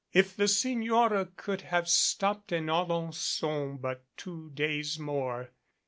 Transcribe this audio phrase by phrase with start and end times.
[0.13, 5.51] If the Signora could have stopped in Alenon but two days more.